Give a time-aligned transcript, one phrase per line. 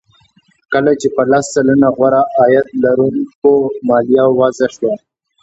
[0.73, 3.53] کله چې په لس سلنه غوره عاید لرونکو
[3.87, 4.91] مالیه وضع شوه